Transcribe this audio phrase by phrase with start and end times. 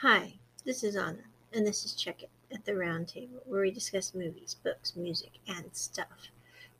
[0.00, 0.34] Hi,
[0.66, 1.24] this is Anna,
[1.54, 5.70] and this is Check It at the Roundtable, where we discuss movies, books, music, and
[5.72, 6.28] stuff.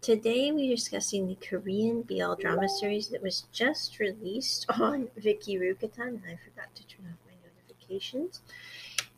[0.03, 6.09] Today we're discussing the Korean BL drama series that was just released on Viki Rakuten,
[6.09, 8.43] and I forgot to turn off my notifications,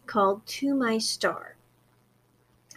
[0.06, 1.56] called To My Star.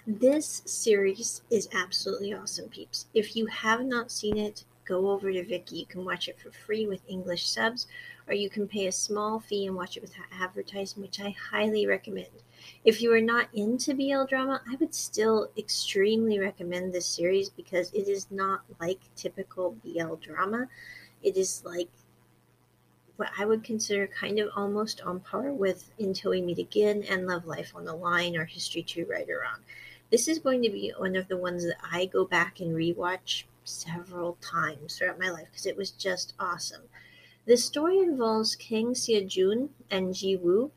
[0.07, 3.05] This series is absolutely awesome, peeps.
[3.13, 5.73] If you have not seen it, go over to Viki.
[5.73, 7.85] You can watch it for free with English subs,
[8.27, 11.85] or you can pay a small fee and watch it without advertising, which I highly
[11.87, 12.43] recommend.
[12.85, 17.91] If you are not into BL drama, I would still extremely recommend this series because
[17.91, 20.67] it is not like typical BL drama.
[21.23, 21.89] It is like
[23.17, 27.27] what I would consider kind of almost on par with Until We Meet Again and
[27.27, 29.59] Love Life on the Line or HIStory 2 Right or Wrong.
[30.09, 33.43] This is going to be one of the ones that I go back and rewatch
[33.63, 36.81] several times throughout my life because it was just awesome.
[37.45, 40.71] The story involves Kang Seo-jun and Ji Woo.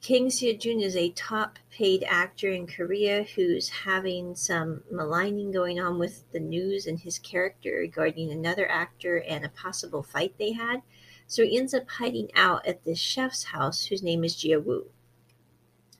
[0.00, 5.98] Kang Seo-jun is a top paid actor in Korea who's having some maligning going on
[5.98, 10.82] with the news and his character regarding another actor and a possible fight they had.
[11.26, 14.86] So he ends up hiding out at this chef's house whose name is Jia Woo.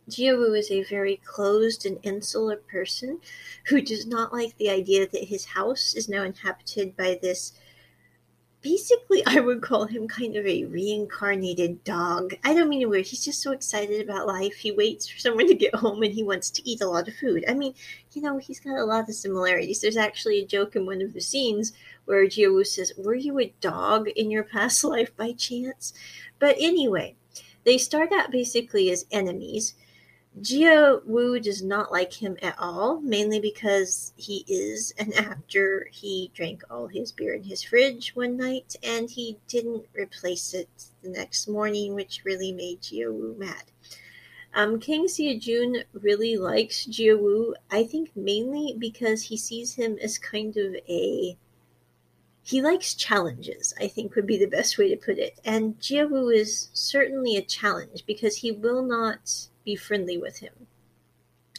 [0.08, 3.20] Jia Woo is a very closed and insular person
[3.66, 7.52] who does not like the idea that his house is now inhabited by this
[8.64, 12.34] basically I would call him kind of a reincarnated dog.
[12.42, 13.06] I don't mean it weird.
[13.06, 14.54] He's just so excited about life.
[14.54, 17.14] He waits for someone to get home and he wants to eat a lot of
[17.14, 17.44] food.
[17.46, 17.74] I mean,
[18.14, 19.82] you know, he's got a lot of similarities.
[19.82, 21.74] There's actually a joke in one of the scenes
[22.06, 25.92] where Jiawoo says, Were you a dog in your past life by chance?
[26.38, 27.16] But anyway,
[27.64, 29.74] they start out basically as enemies
[30.40, 35.86] Jia Woo does not like him at all, mainly because he is an actor.
[35.92, 40.68] He drank all his beer in his fridge one night and he didn't replace it
[41.02, 43.62] the next morning, which really made Jia Woo mad.
[44.54, 50.18] Um, Kang Jun really likes Jia Woo, I think mainly because he sees him as
[50.18, 51.36] kind of a.
[52.42, 55.40] He likes challenges, I think would be the best way to put it.
[55.44, 60.66] And Jia Woo is certainly a challenge because he will not be friendly with him.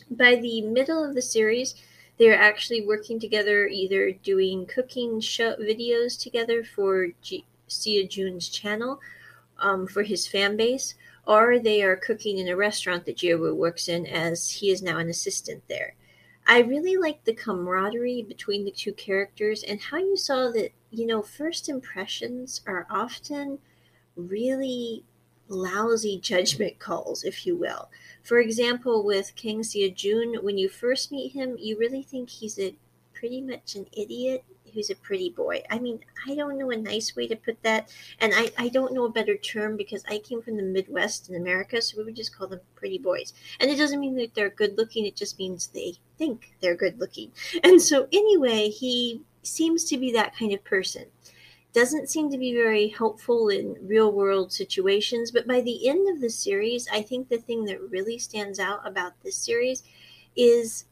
[0.09, 1.75] By the middle of the series,
[2.17, 8.99] they're actually working together, either doing cooking show videos together for G- Sia Jun's channel
[9.57, 10.95] um, for his fan base,
[11.25, 14.97] or they are cooking in a restaurant that Jiwoo works in as he is now
[14.97, 15.95] an assistant there.
[16.47, 21.07] I really like the camaraderie between the two characters and how you saw that, you
[21.07, 23.57] know, first impressions are often
[24.16, 25.03] really
[25.47, 27.89] lousy judgment calls, if you will.
[28.23, 32.75] For example, with Kang Seo when you first meet him, you really think he's a
[33.13, 35.63] pretty much an idiot who's a pretty boy.
[35.69, 37.89] I mean, I don't know a nice way to put that,
[38.19, 41.35] and I, I don't know a better term because I came from the Midwest in
[41.35, 43.34] America, so we would just call them pretty boys.
[43.59, 47.00] And it doesn't mean that they're good looking, it just means they think they're good
[47.00, 47.31] looking.
[47.63, 51.05] And so, anyway, he seems to be that kind of person
[51.75, 55.30] doesn't seem to be very helpful in real world situations.
[55.30, 58.88] But by the end of the series, I think the thing that really stands out
[58.88, 59.84] about this series
[60.38, 60.85] is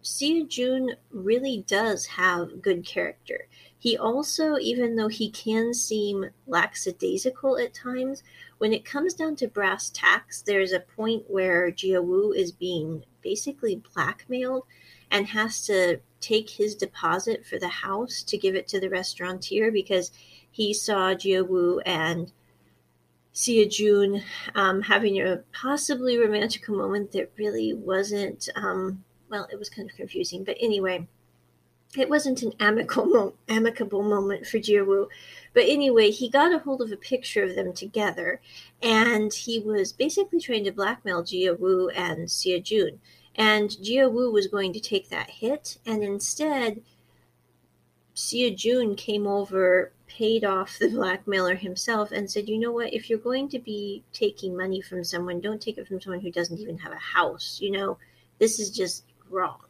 [0.00, 3.48] Seo Jun really does have good character.
[3.76, 8.22] He also, even though he can seem lackadaisical at times,
[8.58, 13.04] when it comes down to brass tacks, there's a point where Jia Woo is being
[13.22, 14.62] basically blackmailed
[15.10, 19.70] and has to take his deposit for the house to give it to the restaurateur
[19.70, 20.10] because
[20.50, 22.32] he saw Jia Woo and
[23.32, 24.22] Sia Jun
[24.54, 29.96] um, having a possibly romantic moment that really wasn't, um, well, it was kind of
[29.96, 30.42] confusing.
[30.42, 31.06] But anyway,
[31.96, 35.08] it wasn't an amicable, amicable moment for Jia Woo.
[35.54, 38.40] But anyway, he got a hold of a picture of them together,
[38.82, 43.00] and he was basically trying to blackmail Jia Woo and Sia Jun.
[43.38, 46.82] And Jia Woo was going to take that hit, and instead,
[48.12, 52.92] Sia Jun came over, paid off the blackmailer himself, and said, You know what?
[52.92, 56.32] If you're going to be taking money from someone, don't take it from someone who
[56.32, 57.60] doesn't even have a house.
[57.62, 57.98] You know,
[58.40, 59.60] this is just wrong.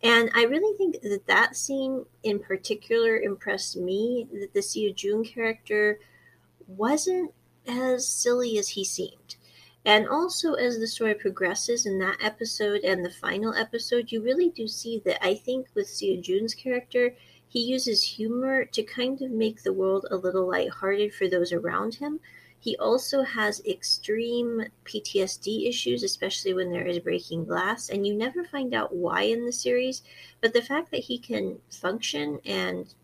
[0.00, 5.24] And I really think that that scene in particular impressed me that the Sia Jun
[5.24, 5.98] character
[6.68, 7.32] wasn't
[7.66, 9.36] as silly as he seemed.
[9.84, 14.48] And also, as the story progresses in that episode and the final episode, you really
[14.48, 17.16] do see that I think with Sia Jun's character,
[17.48, 21.96] he uses humor to kind of make the world a little lighthearted for those around
[21.96, 22.20] him.
[22.58, 28.44] He also has extreme PTSD issues, especially when there is breaking glass, and you never
[28.44, 30.02] find out why in the series.
[30.40, 32.94] But the fact that he can function and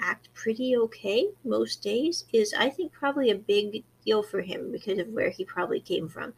[0.00, 4.98] act pretty okay most days is, I think, probably a big deal for him because
[4.98, 6.34] of where he probably came from.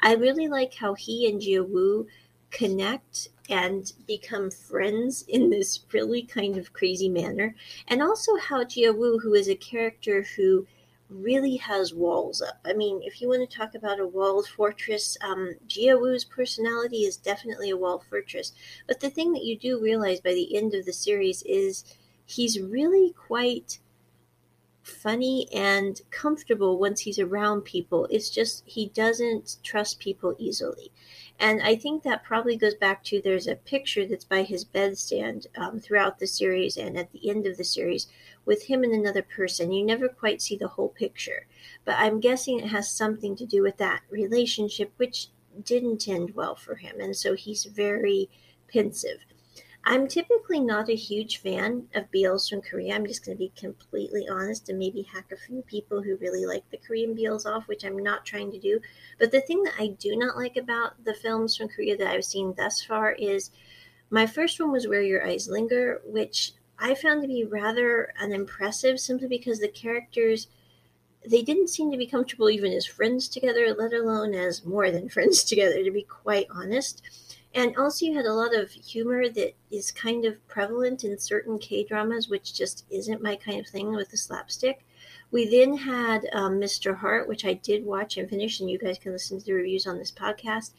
[0.00, 2.06] I really like how he and Jia Wu
[2.50, 7.54] connect and become friends in this really kind of crazy manner.
[7.88, 10.66] And also how Jia Wu, who is a character who
[11.08, 12.58] really has walls up.
[12.64, 16.98] I mean, if you want to talk about a walled fortress, um, Jia Wu's personality
[16.98, 18.52] is definitely a walled fortress.
[18.86, 21.84] But the thing that you do realize by the end of the series is
[22.26, 23.78] he's really quite
[24.82, 28.06] funny and comfortable once he's around people.
[28.10, 30.90] It's just he doesn't trust people easily.
[31.38, 35.46] And I think that probably goes back to there's a picture that's by his bedstand
[35.56, 38.06] um, throughout the series and at the end of the series
[38.44, 39.72] with him and another person.
[39.72, 41.46] You never quite see the whole picture,
[41.84, 45.28] but I'm guessing it has something to do with that relationship, which
[45.64, 47.00] didn't end well for him.
[47.00, 48.28] And so he's very
[48.72, 49.18] pensive.
[49.84, 52.94] I'm typically not a huge fan of BLs from Korea.
[52.94, 56.46] I'm just going to be completely honest and maybe hack a few people who really
[56.46, 58.80] like the Korean BLs off, which I'm not trying to do.
[59.18, 62.24] But the thing that I do not like about the films from Korea that I've
[62.24, 63.50] seen thus far is
[64.08, 69.00] my first one was Where Your Eyes Linger, which I found to be rather unimpressive
[69.00, 70.46] simply because the characters
[71.28, 75.08] they didn't seem to be comfortable even as friends together, let alone as more than
[75.08, 77.02] friends together, to be quite honest.
[77.54, 81.58] And also, you had a lot of humor that is kind of prevalent in certain
[81.58, 84.86] K dramas, which just isn't my kind of thing with the slapstick.
[85.30, 86.96] We then had um, Mr.
[86.96, 89.86] Heart, which I did watch and finish, and you guys can listen to the reviews
[89.86, 90.72] on this podcast.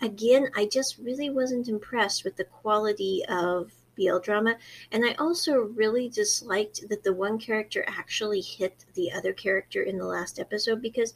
[0.00, 4.56] Again, I just really wasn't impressed with the quality of BL drama.
[4.92, 9.98] And I also really disliked that the one character actually hit the other character in
[9.98, 11.14] the last episode because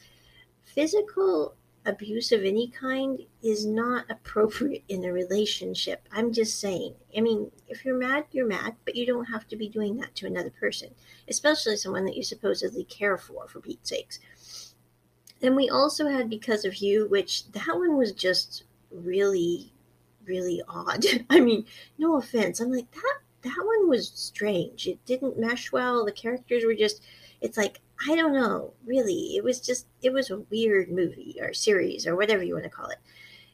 [0.65, 1.55] physical
[1.87, 6.07] abuse of any kind is not appropriate in a relationship.
[6.13, 6.95] I'm just saying.
[7.17, 10.15] I mean, if you're mad, you're mad, but you don't have to be doing that
[10.17, 10.91] to another person,
[11.29, 14.19] especially someone that you supposedly care for, for Pete's sakes.
[15.41, 19.73] Then we also had Because of You, which that one was just really,
[20.25, 21.05] really odd.
[21.31, 21.65] I mean,
[21.99, 22.61] no offense.
[22.61, 24.87] I'm like, that that one was strange.
[24.87, 26.05] It didn't mesh well.
[26.05, 27.03] The characters were just
[27.41, 29.37] it's like I don't know, really.
[29.37, 32.71] It was just it was a weird movie or series or whatever you want to
[32.71, 32.99] call it.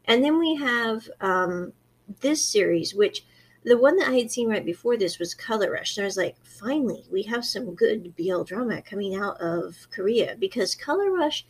[0.04, 1.72] And then we have um,
[2.20, 3.24] this series, which
[3.64, 5.96] the one that I had seen right before this was Color Rush.
[5.96, 10.36] And I was like, finally, we have some good BL drama coming out of Korea
[10.38, 11.44] because Color Rush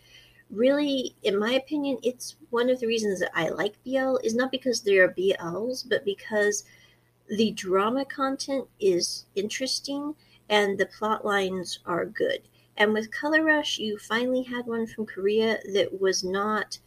[0.51, 4.51] really, in my opinion, it's one of the reasons that I like BL is not
[4.51, 6.65] because they are BLs, but because
[7.29, 10.15] the drama content is interesting
[10.49, 12.43] and the plot lines are good.
[12.77, 16.79] And with Color Rush, you finally had one from Korea that was not,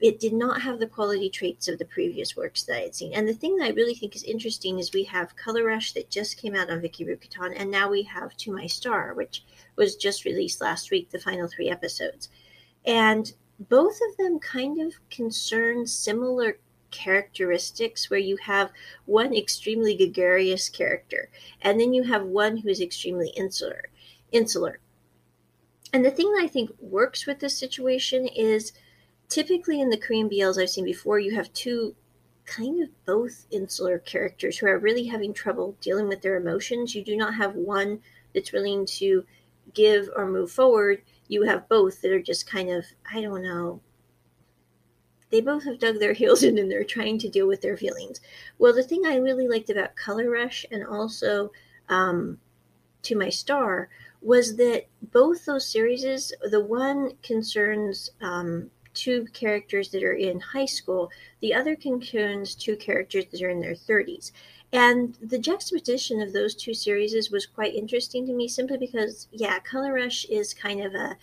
[0.00, 3.12] it did not have the quality traits of the previous works that I had seen.
[3.12, 6.10] And the thing that I really think is interesting is we have Color Rush that
[6.10, 9.44] just came out on Viki Rakuten, and now we have To My Star, which
[9.76, 12.30] was just released last week, the final three episodes.
[12.86, 13.32] And
[13.68, 16.58] both of them kind of concern similar
[16.90, 18.70] characteristics where you have
[19.06, 21.30] one extremely gregarious character
[21.62, 23.88] and then you have one who is extremely insular
[24.30, 24.78] insular
[25.92, 28.72] and the thing that i think works with this situation is
[29.28, 31.94] typically in the korean bls i've seen before you have two
[32.44, 36.94] kind of both insular characters who are really having trouble dealing with their emotions.
[36.94, 38.00] You do not have one
[38.34, 39.24] that's willing to
[39.74, 41.02] give or move forward.
[41.28, 43.80] You have both that are just kind of i don't know.
[45.30, 48.20] They both have dug their heels in and they're trying to deal with their feelings.
[48.58, 51.52] Well, the thing I really liked about Color Rush and also
[51.88, 52.38] um,
[53.02, 53.88] To My Star
[54.22, 60.66] was that both those series, the one concerns um, two characters that are in high
[60.66, 61.10] school,
[61.40, 64.32] the other concerns two characters that are in their 30s.
[64.72, 69.58] And the juxtaposition of those two series was quite interesting to me simply because, yeah,
[69.58, 71.16] Color Rush is kind of a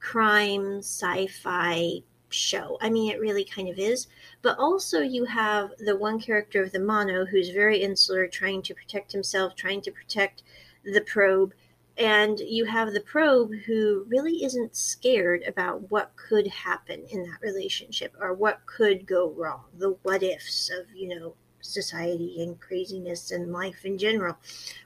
[0.00, 2.78] crime sci fi show.
[2.80, 4.08] I mean, it really kind of is.
[4.42, 8.74] But also, you have the one character of the mono who's very insular, trying to
[8.74, 10.42] protect himself, trying to protect
[10.84, 11.54] the probe.
[11.98, 17.40] And you have the probe who really isn't scared about what could happen in that
[17.40, 23.30] relationship or what could go wrong, the what ifs of, you know, society and craziness
[23.30, 24.36] and life in general,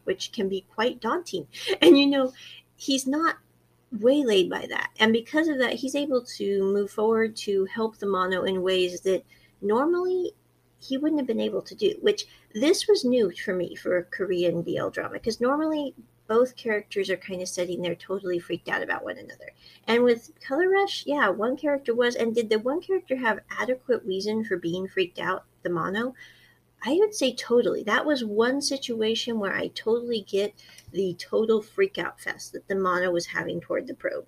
[0.05, 1.47] which can be quite daunting.
[1.83, 2.33] And, you know,
[2.76, 3.37] he's not
[3.99, 4.90] waylaid by that.
[5.00, 9.00] And because of that, he's able to move forward to help the mono in ways
[9.00, 9.25] that
[9.61, 10.33] normally
[10.79, 14.05] he wouldn't have been able to do, which this was new for me for a
[14.05, 15.95] Korean BL drama because normally
[16.31, 19.51] both characters are kind of sitting there totally freaked out about one another.
[19.89, 24.05] And with Color Rush, yeah, one character was, and did the one character have adequate
[24.05, 26.15] reason for being freaked out, the mono?
[26.85, 27.83] I would say totally.
[27.83, 30.55] That was one situation where I totally get
[30.93, 34.27] the total freak out fest that the mono was having toward the probe.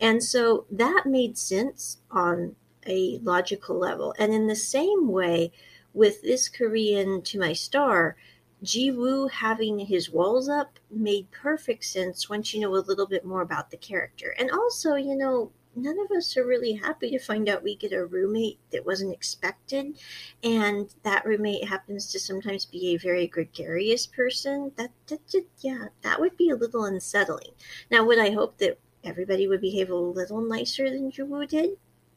[0.00, 2.54] And so that made sense on
[2.86, 4.14] a logical level.
[4.20, 5.50] And in the same way,
[5.92, 8.16] with this Korean to my star,
[8.64, 13.24] Ji Woo having his walls up made perfect sense once you know a little bit
[13.24, 14.34] more about the character.
[14.38, 17.92] And also, you know, none of us are really happy to find out we get
[17.92, 19.98] a roommate that wasn't expected.
[20.42, 24.72] And that roommate happens to sometimes be a very gregarious person.
[24.76, 27.52] That, that, that yeah that would be a little unsettling.
[27.90, 31.76] Now would i hope that everybody would behave a little nicer than Jiwoo did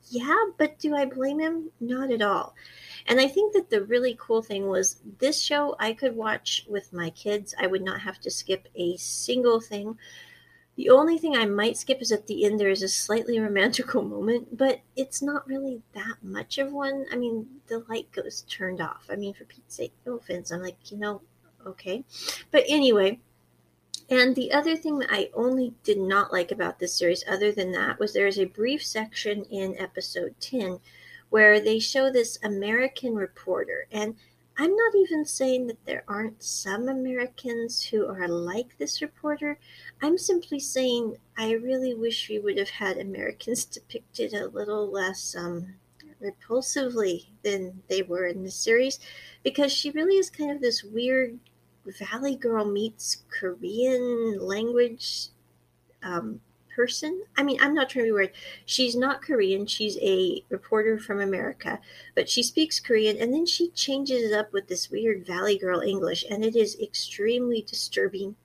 [0.10, 2.56] yeah but do i blame him not at all
[3.06, 6.94] and i think that the really cool thing was this show i could watch with
[6.94, 9.98] my kids i would not have to skip a single thing
[10.78, 14.04] the only thing I might skip is at the end there is a slightly romantical
[14.04, 17.06] moment, but it's not really that much of one.
[17.12, 19.08] I mean, the light goes turned off.
[19.10, 20.52] I mean, for Pete's sake, no offense.
[20.52, 21.22] I'm like, you know,
[21.66, 22.06] okay.
[22.52, 23.20] But anyway,
[24.10, 27.72] and the other thing that I only did not like about this series, other than
[27.74, 30.80] that, was there is a brief section in episode 10
[31.30, 33.86] where they show this American reporter.
[33.92, 34.16] And
[34.58, 39.60] I'm not even saying that there aren't some Americans who are like this reporter.
[40.02, 45.36] I'm simply saying I really wish we would have had Americans depicted a little less
[45.36, 45.76] um,
[46.22, 49.00] repulsively than they were in the series
[49.44, 51.38] because she really is kind of this weird
[51.88, 55.29] Valley Girl meets Korean language
[56.03, 56.41] um,
[56.75, 57.24] person.
[57.36, 58.32] I mean, I'm not trying to be weird.
[58.65, 59.65] She's not Korean.
[59.65, 61.79] She's a reporter from America,
[62.15, 65.82] but she speaks Korean and then she changes it up with this weird Valley Girl
[65.82, 68.36] English, and it is extremely disturbing.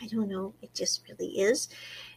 [0.00, 0.54] I don't know.
[0.62, 1.68] It just really is.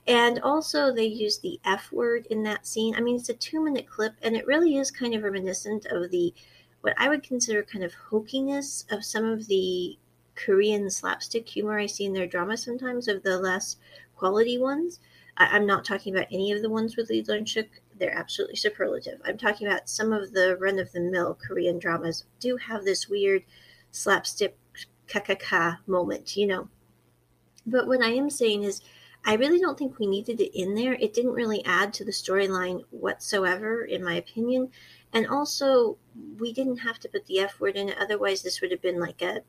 [0.05, 2.93] And also, they use the F word in that scene.
[2.95, 6.11] I mean, it's a two minute clip, and it really is kind of reminiscent of
[6.11, 6.33] the
[6.81, 9.97] what I would consider kind of hokiness of some of the
[10.35, 13.77] Korean slapstick humor I see in their drama sometimes, of the less
[14.15, 14.99] quality ones.
[15.37, 17.67] I, am not talking about any of the ones with Lee Leung-suk.
[17.97, 19.21] They're absolutely superlative.
[19.25, 23.43] I'm talking about some of the run-of-the-mill Korean dramas do have this weird
[23.91, 24.57] slapstick
[25.07, 26.69] kakaka moment, you know.
[27.65, 28.81] But what I am saying is,
[29.25, 30.93] I really don't think we needed it in there.
[30.93, 34.69] It didn't really add to the storyline whatsoever, in my opinion.
[35.13, 35.97] And also,
[36.39, 37.97] we didn't have to put the F word in it.
[37.99, 39.41] Otherwise, this would have been like a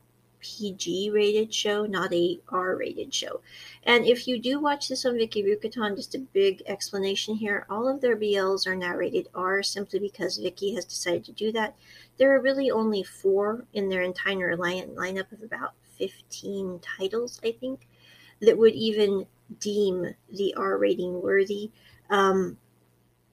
[0.45, 3.41] PG rated show, not a R rated show.
[3.83, 7.87] And if you do watch this on Viki Rakuten, just a big explanation here all
[7.87, 11.75] of their BLs are now rated R simply because Viki has decided to do that.
[12.17, 17.51] There are really only four in their entire line, lineup of about 15 titles, I
[17.51, 17.87] think,
[18.39, 19.25] that would even
[19.59, 21.71] deem the R rating worthy.
[22.11, 22.57] Um,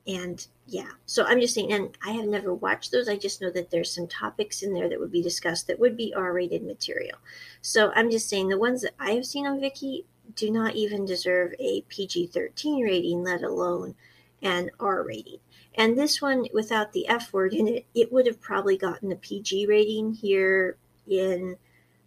[0.07, 3.09] and yeah so i'm just saying and i have never watched those.
[3.09, 5.97] I just know that there's some topics in there that would be discussed that would
[5.97, 7.19] be r-rated material.
[7.61, 10.05] So i'm just saying the ones that i have seen on Viki
[10.35, 13.95] do not even deserve a pg-13 rating let alone
[14.43, 15.39] an r rating.
[15.75, 19.17] And this one without the f word in it it would have probably gotten a
[19.17, 20.77] pg rating here
[21.09, 21.57] in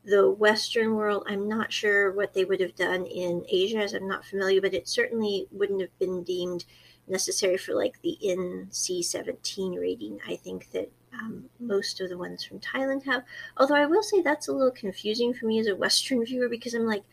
[0.04, 1.24] the western world.
[1.28, 4.74] I'm not sure what they would have done in asia as i'm not familiar but
[4.74, 6.66] it certainly wouldn't have been deemed
[7.08, 10.20] necessary for like the NC17 rating.
[10.28, 13.24] I think that um, most of the ones from Thailand have.
[13.58, 16.74] Although I will say that's a little confusing for me as a Western viewer because
[16.74, 17.04] I'm like,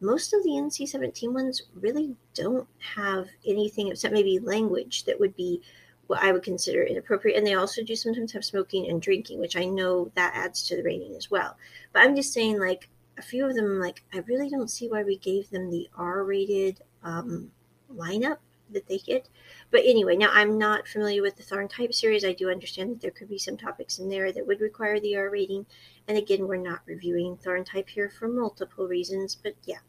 [0.00, 5.60] most of the NC17 ones really don't have anything except maybe language that would be
[6.06, 7.36] what I would consider inappropriate.
[7.36, 10.76] And they also do sometimes have smoking and drinking, which I know that adds to
[10.76, 11.56] the rating as well.
[11.92, 12.88] But I'm just saying, like,
[13.18, 16.22] a few of them, like, I really don't see why we gave them the R
[16.22, 17.50] rated um,
[17.94, 18.38] lineup
[18.70, 19.28] they get.
[19.70, 22.24] But anyway, now I'm not familiar with the TharnType series.
[22.24, 25.16] I do understand that there could be some topics in there that would require the
[25.16, 25.66] R rating.
[26.06, 29.80] And again, we're not reviewing TharnType here for multiple reasons, but yeah.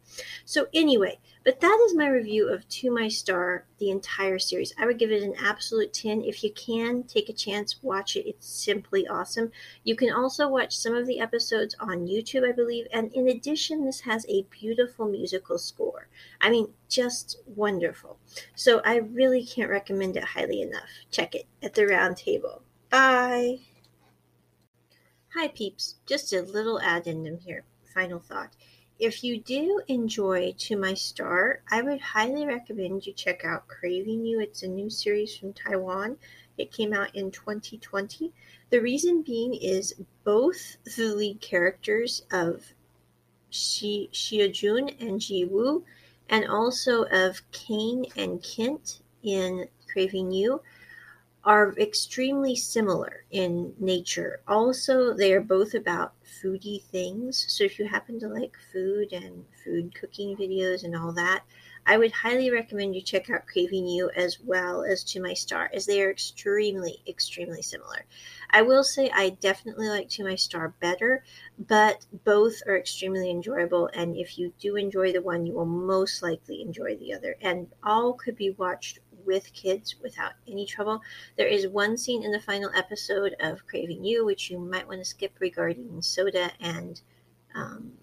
[0.43, 4.73] So anyway, but that is my review of To My Star, the entire series.
[4.77, 6.25] I would give it an absolute 10.
[6.25, 8.27] If you can, take a chance, watch it.
[8.27, 9.51] It's simply awesome.
[9.85, 12.87] You can also watch some of the episodes on YouTube, I believe.
[12.91, 16.09] And in addition, this has a beautiful musical score.
[16.41, 18.17] I mean, just wonderful.
[18.55, 20.89] So I really can't recommend it highly enough.
[21.11, 22.63] Check it at the round table.
[22.89, 23.59] Bye.
[25.35, 25.95] Hi, peeps.
[26.07, 27.63] Just a little addendum here.
[27.93, 28.53] Final thought.
[28.97, 34.25] If you do enjoy To My Star, I would highly recommend you check out Craving
[34.25, 34.39] You.
[34.39, 36.17] It's a new series from Taiwan.
[36.57, 38.33] It came out in 2020.
[38.71, 42.73] The reason being is both the lead characters of
[43.51, 45.85] Shi Jun and Ji Woo,
[46.27, 50.61] and also of Kane and Kent in Craving You,
[51.43, 54.41] are extremely similar in nature.
[54.47, 57.45] Also, they are both about foodie things.
[57.47, 61.43] So if you happen to like food and food cooking videos and all that,
[61.85, 65.71] I would highly recommend you check out Craving You as well as To My Star,
[65.73, 68.05] as they are extremely, extremely similar.
[68.51, 71.23] I will say I definitely like To My Star better,
[71.57, 73.89] but both are extremely enjoyable.
[73.93, 77.37] And if you do enjoy the one, you will most likely enjoy the other.
[77.41, 81.01] And all could be watched with kids without any trouble.
[81.37, 84.99] There is one scene in the final episode of Craving You, which you might want
[84.99, 87.01] to skip regarding Soda and
[87.55, 87.93] um,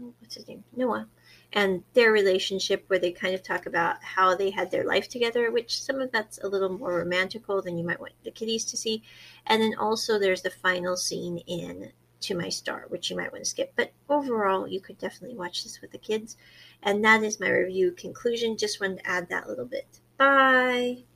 [0.00, 0.64] oh, what's his name?
[0.74, 1.08] Noah.
[1.52, 5.50] And their relationship where they kind of talk about how they had their life together
[5.50, 8.76] which some of that's a little more romantical than you might want the kiddies to
[8.76, 9.02] see.
[9.46, 13.44] And then also there's the final scene in to my star which you might want
[13.44, 13.72] to skip.
[13.76, 16.36] But overall you could definitely watch this with the kids.
[16.82, 18.58] And that is my review conclusion.
[18.58, 21.07] Just wanted to add that little bit bye